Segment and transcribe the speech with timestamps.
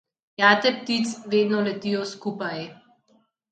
[0.43, 2.57] Jate ptic vedno letijo skupaj.